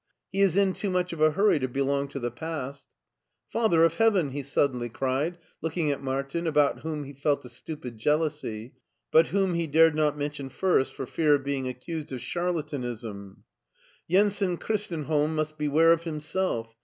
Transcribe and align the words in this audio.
He 0.31 0.41
is 0.41 0.57
in 0.57 0.73
too 0.73 0.89
much 0.89 1.13
of 1.13 1.21
a 1.21 1.29
hurry 1.29 1.59
to 1.59 1.67
belong 1.67 2.07
to 2.07 2.17
the 2.17 2.31
past."" 2.31 2.85
Father 3.53 3.83
of 3.83 3.97
heaven!" 3.97 4.31
he 4.31 4.41
suddenly 4.41 4.89
cried, 4.89 5.37
looking 5.61 5.91
at 5.91 6.01
Martin, 6.01 6.47
about 6.47 6.79
whom 6.79 7.03
he 7.03 7.13
felt 7.13 7.45
a 7.45 7.49
stupid 7.49 7.99
jealousy, 7.99 8.73
but 9.11 9.27
whom 9.27 9.53
he 9.53 9.67
dared 9.67 9.93
not 9.93 10.17
mention 10.17 10.49
first 10.49 10.95
for 10.95 11.05
fear 11.05 11.35
of 11.35 11.43
being 11.43 11.67
accused 11.67 12.11
of 12.11 12.19
charlatanism;" 12.19 13.43
Jensen 14.09 14.57
Christenholm 14.57 15.35
must 15.35 15.59
beware 15.59 15.91
of 15.93 16.03
himself. 16.03 16.75